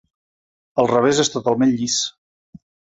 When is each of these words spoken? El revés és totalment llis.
El 0.83 0.89
revés 0.93 1.23
és 1.27 1.31
totalment 1.37 1.77
llis. 1.79 2.03